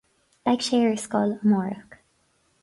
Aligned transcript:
Beidh 0.45 0.65
sé 0.67 0.79
ar 0.85 0.97
scoil 1.03 1.31
amárach 1.41 1.93